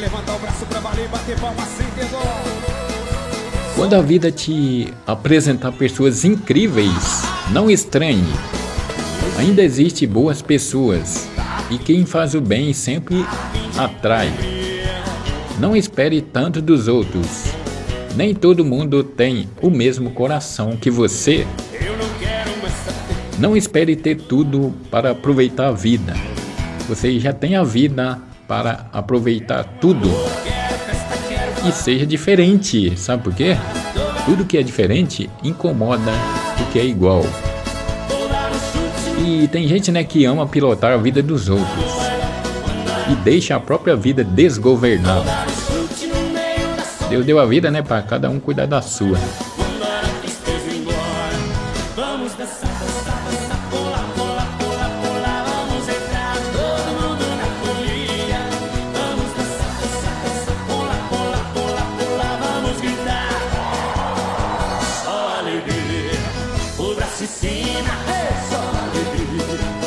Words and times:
levantar 0.00 0.34
o 0.34 0.38
braço 0.38 0.64
pra 0.66 0.80
valer, 0.80 1.08
bater 1.08 1.38
palma 1.38 1.62
sem 1.76 1.86
ter. 1.88 2.08
Quando 3.76 3.94
a 3.94 4.00
vida 4.00 4.32
te 4.32 4.92
apresentar 5.06 5.72
pessoas 5.72 6.24
incríveis, 6.24 7.22
não 7.50 7.70
estranhe. 7.70 8.32
Ainda 9.38 9.62
existe 9.62 10.06
boas 10.06 10.42
pessoas 10.42 11.28
e 11.70 11.78
quem 11.78 12.04
faz 12.04 12.34
o 12.34 12.40
bem 12.40 12.72
sempre 12.72 13.24
atrai. 13.76 14.32
Não 15.58 15.76
espere 15.76 16.20
tanto 16.20 16.60
dos 16.60 16.88
outros. 16.88 17.44
Nem 18.16 18.34
todo 18.34 18.64
mundo 18.64 19.04
tem 19.04 19.48
o 19.62 19.70
mesmo 19.70 20.10
coração 20.10 20.76
que 20.76 20.90
você. 20.90 21.46
Não 23.38 23.56
espere 23.56 23.96
ter 23.96 24.16
tudo 24.16 24.74
para 24.90 25.12
aproveitar 25.12 25.68
a 25.68 25.72
vida. 25.72 26.14
Você 26.88 27.18
já 27.20 27.32
tem 27.32 27.56
a 27.56 27.62
vida 27.62 28.20
para 28.50 28.86
aproveitar 28.92 29.62
tudo. 29.80 30.10
E 31.64 31.70
seja 31.70 32.04
diferente, 32.04 32.98
sabe 32.98 33.22
por 33.22 33.32
quê? 33.32 33.56
Tudo 34.26 34.44
que 34.44 34.58
é 34.58 34.62
diferente 34.62 35.30
incomoda 35.44 36.10
o 36.60 36.72
que 36.72 36.80
é 36.80 36.84
igual. 36.84 37.22
E 39.24 39.46
tem 39.46 39.68
gente 39.68 39.92
né, 39.92 40.02
que 40.02 40.24
ama 40.24 40.48
pilotar 40.48 40.92
a 40.92 40.96
vida 40.96 41.22
dos 41.22 41.48
outros 41.48 41.92
e 43.08 43.14
deixa 43.22 43.54
a 43.54 43.60
própria 43.60 43.94
vida 43.94 44.24
desgovernada. 44.24 45.30
Deus 47.08 47.24
deu 47.24 47.38
a 47.38 47.46
vida 47.46 47.70
né, 47.70 47.82
para 47.82 48.02
cada 48.02 48.28
um 48.28 48.40
cuidar 48.40 48.66
da 48.66 48.82
sua. 48.82 49.16
vecina, 67.50 67.94
eso, 68.30 68.60
alegría. 68.82 69.79